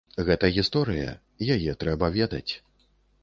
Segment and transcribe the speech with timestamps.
[0.27, 1.11] Гэта гісторыя,
[1.55, 2.53] яе трэба ведаць.